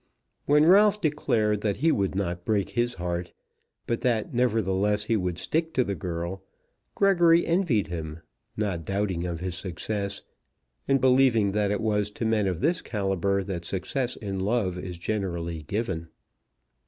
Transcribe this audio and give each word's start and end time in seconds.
When 0.47 0.65
Ralph 0.65 0.99
declared 0.99 1.61
that 1.61 1.75
he 1.75 1.91
would 1.91 2.15
not 2.15 2.43
break 2.43 2.71
his 2.71 2.95
heart, 2.95 3.31
but 3.85 4.01
that, 4.01 4.33
nevertheless, 4.33 5.03
he 5.03 5.15
would 5.15 5.37
stick 5.37 5.75
to 5.75 5.83
the 5.83 5.93
girl, 5.93 6.41
Gregory 6.95 7.45
envied 7.45 7.85
him, 7.85 8.21
not 8.57 8.83
doubting 8.83 9.25
of 9.27 9.41
his 9.41 9.53
success, 9.53 10.23
and 10.87 10.99
believing 10.99 11.51
that 11.51 11.69
it 11.69 11.81
was 11.81 12.09
to 12.13 12.25
men 12.25 12.47
of 12.47 12.61
this 12.61 12.81
calibre 12.81 13.43
that 13.43 13.63
success 13.63 14.15
in 14.15 14.39
love 14.39 14.75
is 14.75 14.97
generally 14.97 15.61
given. 15.61 16.07